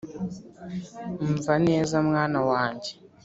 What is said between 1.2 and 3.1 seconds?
umva neza mwana wanjye